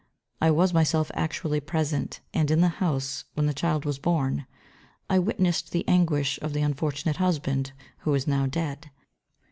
I 0.41 0.49
was 0.49 0.73
myself 0.73 1.11
actually 1.13 1.59
present, 1.59 2.21
and 2.33 2.49
in 2.49 2.61
the 2.61 2.69
house, 2.81 3.25
when 3.35 3.45
the 3.45 3.53
child 3.53 3.85
was 3.85 3.99
born. 3.99 4.47
I 5.11 5.19
witnessed 5.19 5.71
the 5.71 5.87
anguish 5.87 6.39
of 6.41 6.53
the 6.53 6.61
unfortunate 6.63 7.17
husband, 7.17 7.71
who 7.99 8.15
is 8.15 8.25
now 8.25 8.47
dead. 8.47 8.89